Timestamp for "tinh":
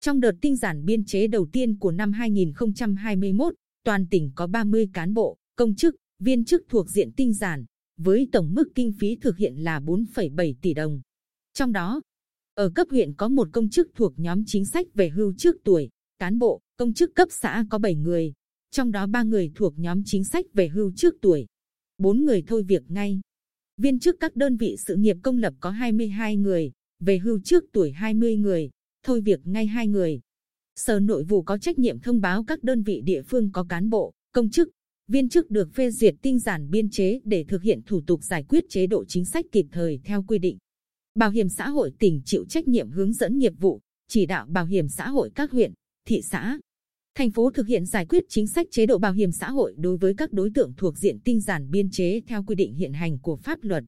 0.40-0.56, 7.16-7.34, 36.22-36.38, 51.20-51.40